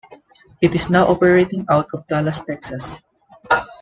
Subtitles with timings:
[0.61, 3.03] It is now operating out of Dallas, Texas.